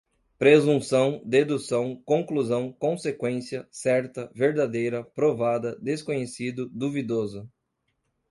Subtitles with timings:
[0.39, 7.47] presunção, dedução, conclusão, consequência, certa, verdadeira, provada, desconhecido, duvidoso